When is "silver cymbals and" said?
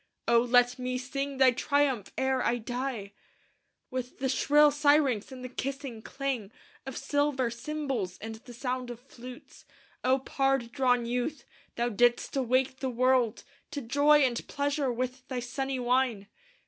6.97-8.33